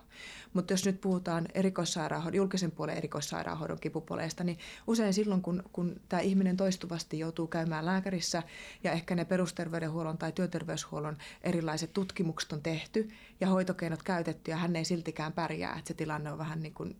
[0.53, 6.21] Mutta jos nyt puhutaan erikoissairaanhoidon, julkisen puolen erikoissairaanhoidon kipupoleista, niin usein silloin, kun, kun tämä
[6.21, 8.43] ihminen toistuvasti joutuu käymään lääkärissä
[8.85, 13.09] ja ehkä ne perusterveydenhuollon tai työterveyshuollon erilaiset tutkimukset on tehty
[13.41, 16.97] ja hoitokeinot käytetty ja hän ei siltikään pärjää, että se tilanne on vähän niin kuin,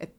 [0.00, 0.16] että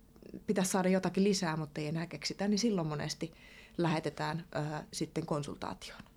[0.48, 3.34] pitäisi saada jotakin lisää, mutta ei enää keksitä, niin silloin monesti
[3.78, 6.15] lähetetään ö, sitten konsultaatioon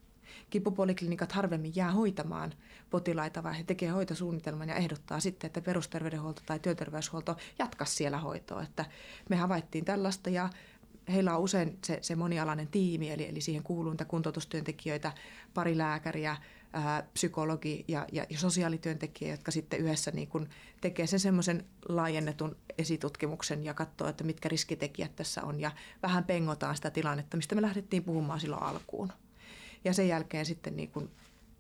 [0.50, 2.54] kipupoliklinikat harvemmin jää hoitamaan
[2.90, 8.62] potilaita, vaan he tekevät hoitosuunnitelman ja ehdottaa sitten, että perusterveydenhuolto tai työterveyshuolto jatkaisi siellä hoitoa.
[8.62, 8.84] Että
[9.28, 10.50] me havaittiin tällaista ja
[11.12, 15.12] heillä on usein se, se monialainen tiimi, eli, eli siihen kuuluu niitä kuntoutustyöntekijöitä,
[15.54, 16.36] pari lääkäriä,
[16.72, 20.48] ää, psykologi ja, ja, ja sosiaalityöntekijä, jotka sitten yhdessä niin kun
[20.80, 25.70] tekee sen semmoisen laajennetun esitutkimuksen ja katsoo, että mitkä riskitekijät tässä on ja
[26.02, 29.12] vähän pengotaan sitä tilannetta, mistä me lähdettiin puhumaan silloin alkuun.
[29.84, 31.10] Ja sen jälkeen sitten niin kuin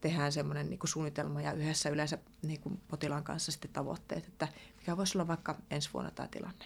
[0.00, 4.48] tehdään semmoinen niin kuin suunnitelma ja yhdessä yleensä niin kuin potilaan kanssa sitten tavoitteet, että
[4.78, 6.64] mikä voisi olla vaikka ensi vuonna tämä tilanne.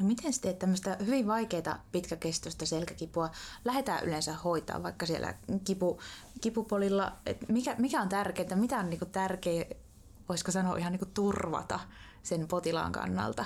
[0.00, 3.30] No miten sitten tämmöistä hyvin vaikeaa pitkäkestoista selkäkipua
[3.64, 6.00] lähdetään yleensä hoitaa vaikka siellä kipu,
[6.40, 7.16] kipupolilla?
[7.26, 9.64] Et mikä, mikä on tärkeää, mitä on niinku tärkeää,
[10.28, 11.80] voisiko sanoa ihan niinku turvata
[12.22, 13.44] sen potilaan kannalta?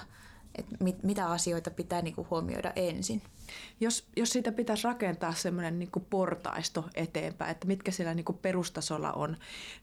[0.59, 3.23] Et mit, mitä asioita pitää niinku huomioida ensin?
[3.81, 9.37] Jos, jos siitä pitäisi rakentaa semmoinen niin portaisto eteenpäin, että mitkä siellä niin perustasolla on,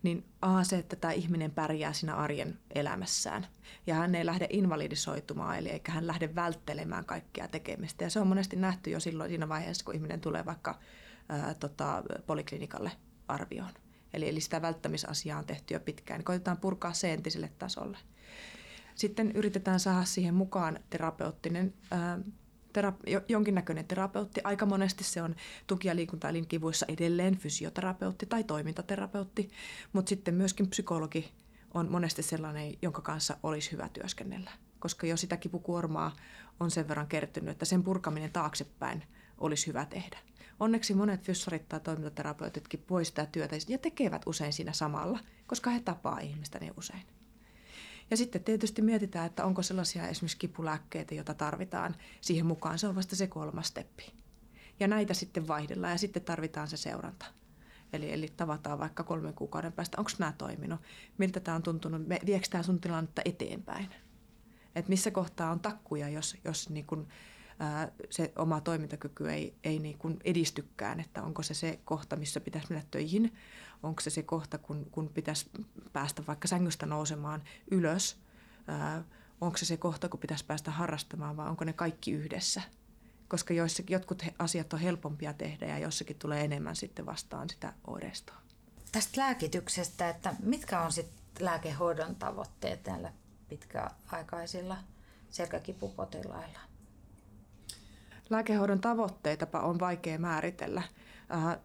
[0.03, 3.47] niin A se, että tämä ihminen pärjää siinä arjen elämässään.
[3.87, 8.03] Ja hän ei lähde invalidisoitumaan, eli eikä hän lähde välttelemään kaikkia tekemistä.
[8.03, 10.79] Ja se on monesti nähty jo silloin siinä vaiheessa, kun ihminen tulee vaikka
[11.29, 12.91] ää, tota, poliklinikalle
[13.27, 13.71] arvioon.
[14.13, 16.17] Eli, eli sitä välttämisasiaa on tehty jo pitkään.
[16.17, 17.97] Niin koitetaan purkaa se entiselle tasolle.
[18.95, 22.19] Sitten yritetään saada siihen mukaan terapeuttinen ää,
[22.73, 24.41] tera- jonkinnäköinen terapeutti.
[24.43, 25.35] Aika monesti se on
[25.67, 29.49] tuki- ja liikuntaelinkivuissa edelleen fysioterapeutti tai toimintaterapeutti,
[29.93, 31.31] mutta sitten myöskin psykologi
[31.73, 34.51] on monesti sellainen, jonka kanssa olisi hyvä työskennellä.
[34.79, 36.15] Koska jo sitä kipukuormaa
[36.59, 39.03] on sen verran kertynyt, että sen purkaminen taaksepäin
[39.37, 40.17] olisi hyvä tehdä.
[40.59, 45.79] Onneksi monet fyssarit tai toimintaterapeutitkin voi sitä työtä ja tekevät usein siinä samalla, koska he
[45.79, 47.03] tapaa ihmistä niin usein.
[48.11, 52.79] Ja sitten tietysti mietitään, että onko sellaisia esimerkiksi kipulääkkeitä, joita tarvitaan siihen mukaan.
[52.79, 54.13] Se on vasta se kolmas steppi.
[54.79, 57.25] Ja näitä sitten vaihdellaan ja sitten tarvitaan se seuranta.
[57.93, 60.79] Eli, eli tavataan vaikka kolmen kuukauden päästä, onko nämä toiminut,
[61.17, 63.89] miltä tämä on tuntunut, viekö tämä sun tilannetta eteenpäin.
[64.75, 67.07] Et missä kohtaa on takkuja, jos, jos niin kun,
[67.59, 72.39] ää, se oma toimintakyky ei, ei niin kun edistykään, että onko se se kohta, missä
[72.39, 73.33] pitäisi mennä töihin,
[73.83, 75.49] onko se se kohta, kun, kun pitäisi
[75.93, 78.17] päästä vaikka sängystä nousemaan ylös,
[78.67, 79.03] ää,
[79.41, 82.61] onko se se kohta, kun pitäisi päästä harrastamaan vai onko ne kaikki yhdessä.
[83.27, 88.35] Koska joissakin jotkut asiat on helpompia tehdä ja jossakin tulee enemmän sitten vastaan sitä oireistoa.
[88.91, 93.13] Tästä lääkityksestä, että mitkä on sitten lääkehoidon tavoitteet näillä
[93.49, 94.77] pitkäaikaisilla
[95.29, 96.59] selkäkipupotilailla?
[98.29, 100.81] Lääkehoidon tavoitteita on vaikea määritellä.
[101.33, 101.57] Äh,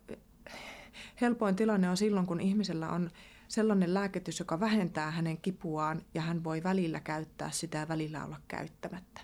[1.20, 3.10] helpoin tilanne on silloin, kun ihmisellä on
[3.48, 8.40] sellainen lääkitys, joka vähentää hänen kipuaan ja hän voi välillä käyttää sitä ja välillä olla
[8.48, 9.20] käyttämättä.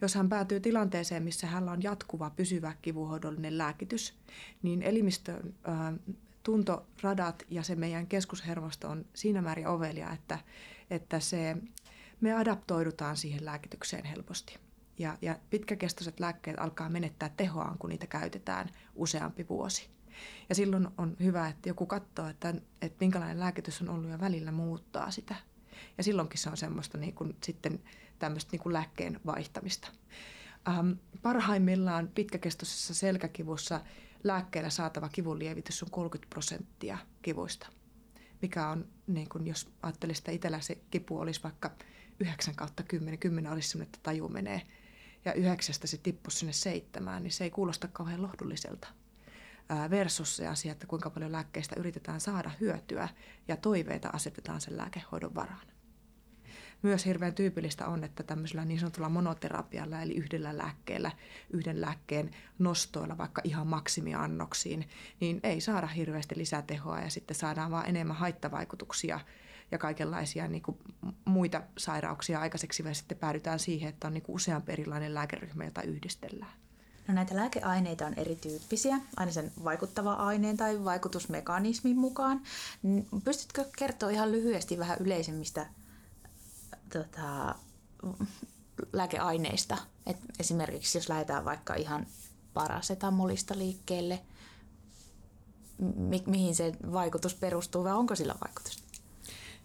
[0.00, 4.14] Jos hän päätyy tilanteeseen, missä hänellä on jatkuva pysyvä kivuhoidollinen lääkitys,
[4.62, 5.94] niin elimistön äh,
[6.42, 10.38] tuntoradat ja se meidän keskushermosto on siinä määrin ovelia, että,
[10.90, 11.56] että se,
[12.20, 14.58] me adaptoidutaan siihen lääkitykseen helposti.
[14.98, 19.95] Ja, ja pitkäkestoiset lääkkeet alkaa menettää tehoaan, kun niitä käytetään useampi vuosi.
[20.48, 24.52] Ja silloin on hyvä, että joku katsoo, että, että minkälainen lääkitys on ollut ja välillä
[24.52, 25.34] muuttaa sitä.
[25.98, 27.80] Ja silloinkin se on semmoista niin kuin, sitten
[28.18, 29.88] tämmöistä niin kuin lääkkeen vaihtamista.
[30.68, 33.80] Ähm, parhaimmillaan pitkäkestoisessa selkäkivussa
[34.24, 37.66] lääkkeellä saatava kivunlievitys on 30 prosenttia kivuista,
[38.42, 41.70] mikä on, niin kuin jos ajattelisi, että itsellä se kipu olisi vaikka
[42.20, 44.62] 9 kautta 10, 10 olisi sellainen, että taju menee,
[45.24, 48.88] ja yhdeksästä se tippuisi sinne seitsemään, niin se ei kuulosta kauhean lohdulliselta
[49.90, 53.08] versus se asia, että kuinka paljon lääkkeistä yritetään saada hyötyä
[53.48, 55.66] ja toiveita asetetaan sen lääkehoidon varaan.
[56.82, 61.12] Myös hirveän tyypillistä on, että tämmöisellä niin sanotulla monoterapialla eli yhdellä lääkkeellä,
[61.50, 64.88] yhden lääkkeen nostoilla vaikka ihan maksimiannoksiin,
[65.20, 69.20] niin ei saada hirveästi lisätehoa ja sitten saadaan vaan enemmän haittavaikutuksia
[69.70, 70.78] ja kaikenlaisia niin kuin
[71.24, 75.82] muita sairauksia aikaiseksi ja sitten päädytään siihen, että on niin kuin useampi erilainen lääkeryhmä, jota
[75.82, 76.65] yhdistellään.
[77.08, 82.42] No näitä lääkeaineita on erityyppisiä, aina sen vaikuttava aineen tai vaikutusmekanismin mukaan.
[83.24, 85.66] Pystytkö kertoa ihan lyhyesti vähän yleisemmistä
[86.92, 87.54] tota,
[88.92, 89.78] lääkeaineista?
[90.06, 92.06] Et esimerkiksi jos lähdetään vaikka ihan
[92.54, 94.22] parasetamolista liikkeelle,
[95.96, 98.85] mi- mihin se vaikutus perustuu vai onko sillä vaikutusta?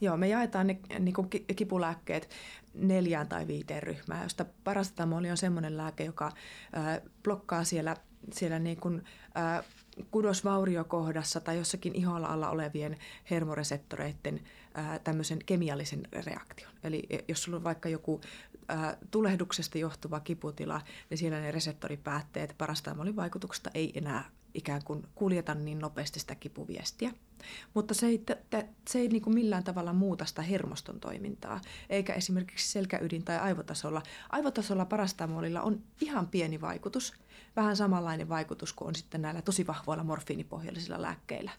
[0.02, 2.30] Joo, me jaetaan ne niin kuin kipulääkkeet
[2.74, 7.96] neljään tai viiteen ryhmään, josta parasetamoli on semmoinen lääke, joka äh, blokkaa siellä,
[8.34, 9.04] siellä niin kuin,
[9.38, 9.66] äh,
[10.12, 12.98] kudosvauriokohdassa tai jossakin iholla alla olevien
[13.30, 14.42] hermoreseptoreiden
[14.78, 16.72] äh, tämmöisen kemiallisen reaktion.
[16.84, 18.22] Eli e, jos sulla on vaikka joku
[18.72, 25.56] äh, tulehduksesta johtuva kiputila, niin siellä ne reseptoripäätteet parasetamolin vaikutuksesta ei enää ikään kuin kuljeta
[25.56, 27.12] niin nopeasti sitä kipuviestiä.
[27.74, 32.14] Mutta se ei, te, se ei niin kuin millään tavalla muuta sitä hermoston toimintaa, eikä
[32.14, 34.02] esimerkiksi selkäydin tai aivotasolla.
[34.30, 37.14] Aivotasolla parastamolilla on ihan pieni vaikutus,
[37.56, 41.52] vähän samanlainen vaikutus kuin on sitten näillä tosi vahvoilla morfiinipohjallisilla lääkkeillä.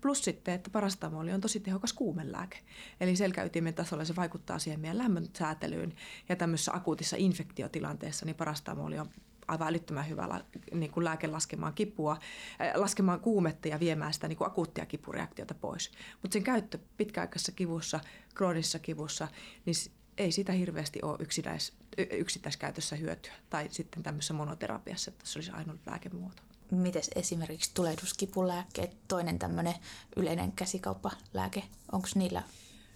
[0.00, 2.58] Plus sitten, että parastamoli on tosi tehokas kuumelääke.
[3.00, 5.94] Eli selkäytimen tasolla se vaikuttaa siihen meidän lämmön säätelyyn
[6.28, 9.10] ja tämmöisessä akuutissa infektiotilanteessa niin parastamoli on
[9.50, 10.40] aivan älyttömän hyvä
[10.72, 15.54] niin kuin lääke laskemaan kipua, äh, laskemaan kuumetta ja viemään sitä niin kuin akuuttia kipureaktiota
[15.54, 15.90] pois.
[16.22, 18.00] Mutta sen käyttö pitkäaikaisessa kivussa,
[18.34, 19.28] kroonisessa kivussa,
[19.66, 19.74] niin
[20.18, 21.72] ei sitä hirveästi ole yksinäis,
[22.10, 23.32] yksittäiskäytössä hyötyä.
[23.50, 26.42] Tai sitten tämmöisessä monoterapiassa, että se olisi ainoa lääkemuoto.
[26.70, 29.74] Miten esimerkiksi tulehduskipulääkkeet, toinen tämmöinen
[30.16, 32.42] yleinen käsikauppalääke, onko niillä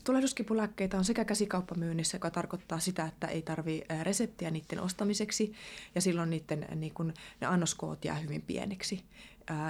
[0.04, 5.52] Tulehduskipulääkkeitä on sekä käsikauppamyynnissä, joka tarkoittaa sitä, että ei tarvitse reseptiä niiden ostamiseksi
[5.94, 9.04] ja silloin niiden, niin kun, ne annoskoot jää hyvin pieniksi.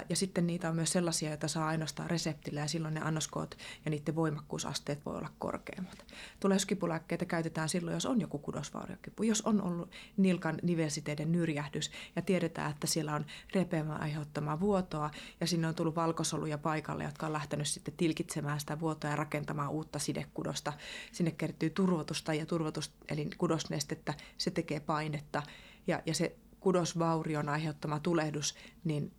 [0.09, 3.91] Ja sitten niitä on myös sellaisia, joita saa ainoastaan reseptillä ja silloin ne annoskoot ja
[3.91, 6.07] niiden voimakkuusasteet voi olla korkeammat.
[6.41, 12.71] Tulehduskipulääkkeitä käytetään silloin, jos on joku kudosvauriokipu, jos on ollut nilkan nivelsiteiden nyrjähdys ja tiedetään,
[12.71, 15.11] että siellä on repeämän aiheuttamaa vuotoa
[15.41, 19.71] ja sinne on tullut valkosoluja paikalle, jotka on lähtenyt sitten tilkitsemään sitä vuotoa ja rakentamaan
[19.71, 20.73] uutta sidekudosta.
[21.13, 25.43] Sinne kertyy turvotusta ja turvotus, eli kudosnestettä, se tekee painetta
[25.87, 29.13] ja, ja se kudosvaurion aiheuttama tulehdus, niin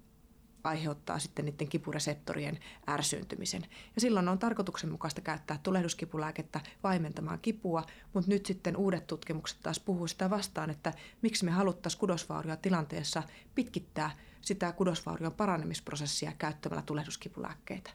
[0.66, 3.62] aiheuttaa sitten niiden kipureseptorien ärsyyntymisen.
[3.96, 10.08] Ja silloin on tarkoituksenmukaista käyttää tulehduskipulääkettä vaimentamaan kipua, mutta nyt sitten uudet tutkimukset taas puhuu
[10.08, 13.24] sitä vastaan, että miksi me haluttaisiin kudosvaurioa tilanteessa
[13.56, 17.92] pitkittää sitä kudosvaurion paranemisprosessia käyttämällä tulehduskipulääkkeitä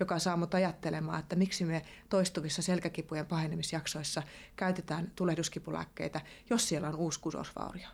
[0.00, 4.22] joka saa mut ajattelemaan, että miksi me toistuvissa selkäkipujen pahenemisjaksoissa
[4.56, 7.88] käytetään tulehduskipulääkkeitä, jos siellä on uusi kudosvaurio.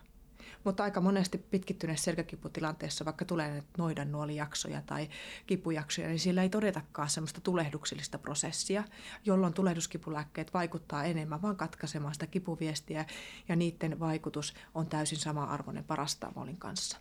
[0.63, 5.09] Mutta aika monesti pitkittyneessä selkäkiputilanteessa, vaikka tulee noidan nuolijaksoja tai
[5.47, 8.83] kipujaksoja, niin siellä ei todetakaan semmoista tulehduksellista prosessia,
[9.25, 13.05] jolloin tulehduskipulääkkeet vaikuttaa enemmän vaan katkaisemaan sitä kipuviestiä
[13.49, 16.97] ja niiden vaikutus on täysin sama-arvoinen parastamolin kanssa.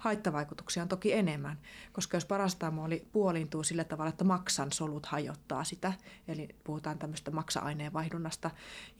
[0.00, 1.58] Haittavaikutuksia on toki enemmän,
[1.92, 5.92] koska jos parastamoli puoliintuu sillä tavalla, että maksan solut hajottaa sitä,
[6.28, 8.50] eli puhutaan tämmöistä maksa-aineen vaihdunnasta,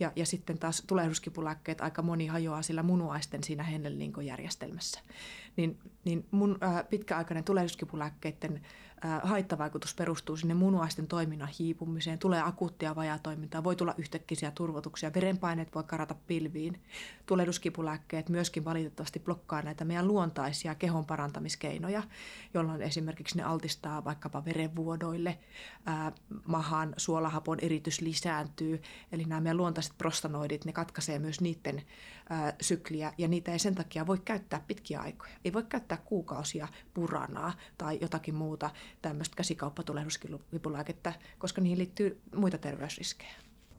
[0.01, 5.01] ja, ja sitten taas tulehduskipulääkkeet aika moni hajoaa sillä munuaisten siinä hennellinkojärjestelmässä,
[5.57, 8.61] niin, niin mun äh, pitkäaikainen tulehduskipulääkkeiden
[9.23, 15.85] haittavaikutus perustuu sinne munuaisten toiminnan hiipumiseen, tulee akuuttia vajatoimintaa, voi tulla yhtäkkiä turvotuksia, verenpaineet voi
[15.85, 16.83] karata pilviin.
[17.27, 22.03] Tulehduskipulääkkeet myöskin valitettavasti blokkaa näitä meidän luontaisia kehon parantamiskeinoja,
[22.55, 25.39] jolloin esimerkiksi ne altistaa vaikkapa verenvuodoille,
[25.87, 26.13] ää,
[26.47, 28.83] mahan suolahapon eritys lisääntyy,
[29.13, 31.83] eli nämä meidän luontaiset prostanoidit, ne katkaisee myös niiden
[32.31, 35.33] ää, sykliä ja niitä ei sen takia voi käyttää pitkiä aikoja.
[35.45, 38.71] Ei voi käyttää kuukausia puranaa tai jotakin muuta
[39.03, 43.35] tämmöistä käsikauppatulehduskipulääkettä, koska niihin liittyy muita terveysriskejä.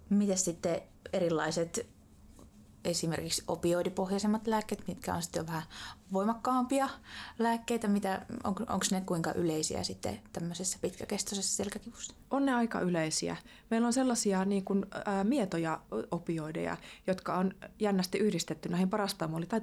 [0.09, 0.81] Miten sitten
[1.13, 1.87] erilaiset
[2.85, 5.63] esimerkiksi opioidipohjaisemmat lääkkeet, mitkä on sitten vähän
[6.13, 6.89] voimakkaampia
[7.39, 12.13] lääkkeitä, mitä, on, onko ne kuinka yleisiä sitten tämmöisessä pitkäkestoisessa selkäkivussa?
[12.31, 13.37] On ne aika yleisiä.
[13.69, 15.79] Meillä on sellaisia niin kuin, ää, mietoja
[16.11, 19.61] opioideja, jotka on jännästi yhdistetty näihin parastamoli- tai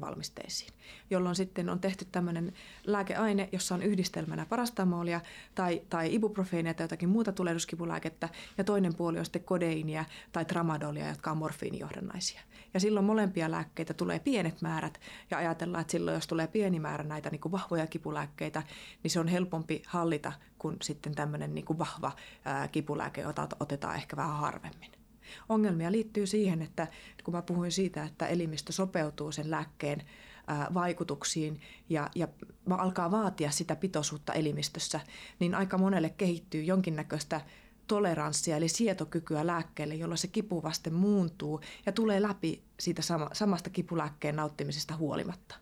[0.00, 0.72] valmisteisiin,
[1.10, 2.52] jolloin sitten on tehty tämmöinen
[2.84, 5.20] lääkeaine, jossa on yhdistelmänä parastamolia
[5.54, 11.08] tai, tai ibuprofeenia tai jotakin muuta tulehduskipulääkettä, ja toinen puoli on sitten kodeinia tai tramadolia,
[11.08, 12.40] jotka on morfiinijohdannaisia.
[12.74, 17.04] Ja silloin molempia lääkkeitä tulee pienet määrät ja ajatellaan, että silloin jos tulee pieni määrä
[17.04, 18.62] näitä niin kuin vahvoja kipulääkkeitä,
[19.02, 22.12] niin se on helpompi hallita kuin sitten tämmöinen niin kuin vahva
[22.44, 23.24] ää, kipulääke,
[23.60, 24.92] otetaan ehkä vähän harvemmin.
[25.48, 26.86] Ongelmia liittyy siihen, että
[27.24, 30.02] kun mä puhuin siitä, että elimistö sopeutuu sen lääkkeen
[30.74, 32.28] vaikutuksiin ja, ja
[32.70, 35.00] alkaa vaatia sitä pitoisuutta elimistössä,
[35.38, 37.40] niin aika monelle kehittyy jonkinnäköistä
[37.86, 44.36] toleranssia eli sietokykyä lääkkeelle, jolla se kipuvaste muuntuu ja tulee läpi siitä sama, samasta kipulääkkeen
[44.36, 45.54] nauttimisesta huolimatta.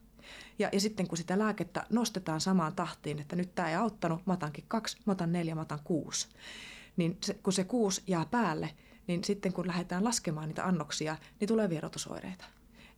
[0.59, 4.33] Ja, ja sitten kun sitä lääkettä nostetaan samaan tahtiin, että nyt tämä ei auttanut, mä
[4.33, 6.29] otankin kaksi, mä otan neljä, mä otan kuusi,
[6.97, 8.71] niin se, kun se kuusi jää päälle,
[9.07, 12.45] niin sitten kun lähdetään laskemaan niitä annoksia, niin tulee vierotusoireita.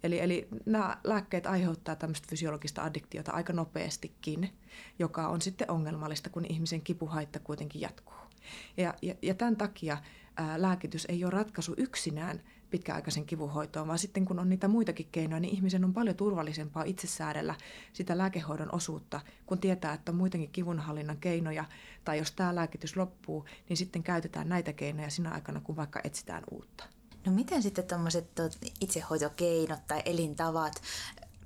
[0.03, 4.53] Eli, eli nämä lääkkeet aiheuttaa tämmöistä fysiologista addiktiota aika nopeastikin,
[4.99, 8.26] joka on sitten ongelmallista, kun ihmisen kipuhaitta kuitenkin jatkuu.
[8.77, 9.99] Ja, ja, ja tämän takia
[10.37, 15.41] ää, lääkitys ei ole ratkaisu yksinään pitkäaikaisen kivuhoitoon, vaan sitten kun on niitä muitakin keinoja,
[15.41, 17.55] niin ihmisen on paljon turvallisempaa itse säädellä
[17.93, 21.65] sitä lääkehoidon osuutta, kun tietää, että on muitakin kivunhallinnan keinoja,
[22.05, 26.43] tai jos tämä lääkitys loppuu, niin sitten käytetään näitä keinoja sinä aikana, kun vaikka etsitään
[26.51, 26.85] uutta.
[27.27, 28.31] No miten sitten tuommoiset
[28.81, 30.83] itsehoitokeinot tai elintavat,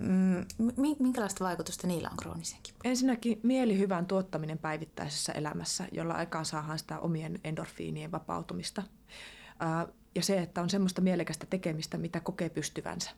[0.01, 0.47] Mm,
[0.99, 2.81] minkälaista vaikutusta niillä on krooniseen kipuun?
[2.85, 8.83] Ensinnäkin mielihyvän tuottaminen päivittäisessä elämässä, jolla aikaan saadaan sitä omien endorfiinien vapautumista.
[10.15, 13.11] Ja se, että on semmoista mielekästä tekemistä, mitä kokee pystyvänsä.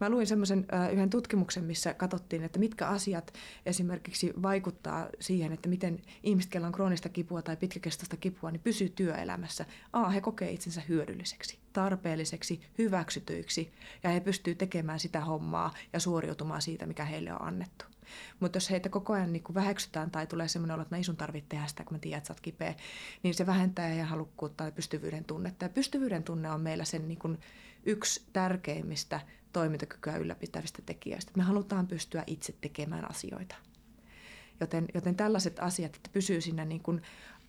[0.00, 3.32] Mä luin semmoisen yhden tutkimuksen, missä katsottiin, että mitkä asiat
[3.66, 9.66] esimerkiksi vaikuttaa siihen, että miten ihmiset, on kroonista kipua tai pitkäkestoista kipua, niin pysyy työelämässä.
[9.92, 16.62] A, he kokee itsensä hyödylliseksi, tarpeelliseksi, hyväksytyiksi ja he pystyy tekemään sitä hommaa ja suoriutumaan
[16.62, 17.84] siitä, mikä heille on annettu.
[18.40, 21.48] Mutta jos heitä koko ajan niin väheksytään tai tulee semmoinen olo, että ei sun tarvitse
[21.48, 22.74] tehdä sitä, kun mä tiedän, että sä oot kipeä,
[23.22, 25.64] niin se vähentää ja halukkuutta ja pystyvyyden tunnetta.
[25.64, 27.38] Ja pystyvyyden tunne on meillä sen niin
[27.86, 29.20] yksi tärkeimmistä
[29.52, 31.32] toimintakykyä ylläpitävistä tekijöistä.
[31.36, 33.54] Me halutaan pystyä itse tekemään asioita.
[34.60, 37.02] Joten, joten tällaiset asiat, että pysyy siinä niin kuin,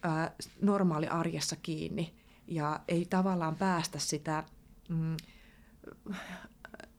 [0.05, 0.31] ä,
[0.61, 2.13] normaali arjessa kiinni
[2.47, 4.43] ja ei tavallaan päästä sitä
[4.89, 5.17] mm,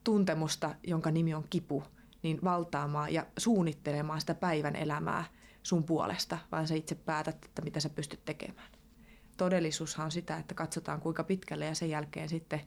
[0.05, 1.85] tuntemusta, jonka nimi on kipu,
[2.23, 5.25] niin valtaamaan ja suunnittelemaan sitä päivän elämää
[5.63, 8.71] sun puolesta, vaan sä itse päätät, että mitä sä pystyt tekemään.
[9.37, 12.61] Todellisuushan on sitä, että katsotaan kuinka pitkälle ja sen jälkeen sitten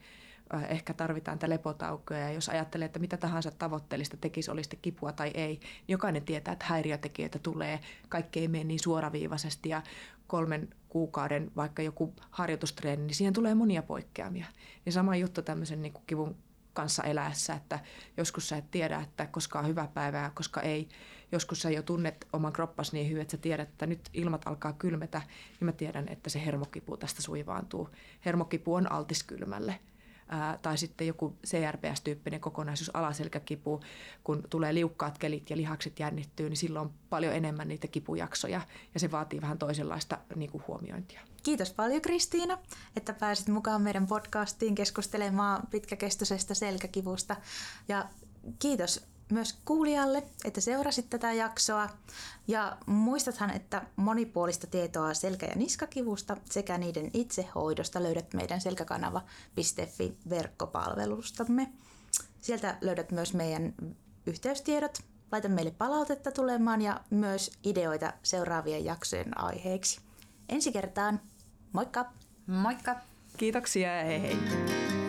[0.61, 2.19] ehkä tarvitaan tätä lepotaukoja.
[2.19, 6.23] Ja jos ajattelee, että mitä tahansa tavoitteellista tekisi, oli sitten kipua tai ei, niin jokainen
[6.23, 7.79] tietää, että häiriötekijöitä tulee.
[8.09, 9.81] Kaikki ei mene niin suoraviivaisesti ja
[10.27, 14.45] kolmen kuukauden vaikka joku harjoitustreeni, niin siihen tulee monia poikkeamia.
[14.85, 16.35] Ja sama juttu tämmöisen niin kuin kivun
[16.73, 17.79] kanssa eläessä, että
[18.17, 20.89] joskus sä et tiedä, että koska on hyvä päivä koska ei.
[21.31, 24.73] Joskus sä jo tunnet oman kroppas niin hyvin, että sä tiedät, että nyt ilmat alkaa
[24.73, 25.21] kylmetä,
[25.59, 27.89] niin mä tiedän, että se hermokipu tästä suivaantuu.
[28.25, 29.79] Hermokipu on altis kylmälle
[30.33, 33.79] ää, tai sitten joku CRPS-tyyppinen kokonaisuus, alaselkäkipu,
[34.23, 38.61] kun tulee liukkaat kelit ja lihakset jännittyy, niin silloin on paljon enemmän niitä kipujaksoja
[38.93, 41.21] ja se vaatii vähän toisenlaista niin kuin huomiointia.
[41.43, 42.57] Kiitos paljon Kristiina,
[42.95, 47.35] että pääsit mukaan meidän podcastiin keskustelemaan pitkäkestoisesta selkäkivusta.
[47.87, 48.05] Ja
[48.59, 51.89] kiitos myös kuulijalle, että seurasit tätä jaksoa.
[52.47, 61.71] Ja muistathan, että monipuolista tietoa selkä- ja niskakivusta sekä niiden itsehoidosta löydät meidän selkäkanava.fi verkkopalvelustamme.
[62.41, 63.73] Sieltä löydät myös meidän
[64.25, 64.97] yhteystiedot.
[65.31, 69.99] Laita meille palautetta tulemaan ja myös ideoita seuraavien jaksojen aiheiksi.
[70.49, 71.21] Ensi kertaan,
[71.71, 72.05] moikka!
[72.47, 72.95] Moikka!
[73.37, 75.02] Kiitoksia ja hei hei!